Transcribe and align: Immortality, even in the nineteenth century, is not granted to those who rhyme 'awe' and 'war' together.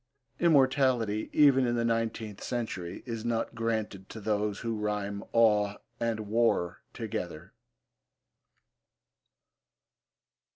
Immortality, 0.39 1.29
even 1.31 1.67
in 1.67 1.75
the 1.75 1.85
nineteenth 1.85 2.41
century, 2.43 3.03
is 3.05 3.23
not 3.23 3.53
granted 3.53 4.09
to 4.09 4.19
those 4.19 4.61
who 4.61 4.75
rhyme 4.75 5.23
'awe' 5.31 5.75
and 5.99 6.21
'war' 6.21 6.81
together. 6.91 7.53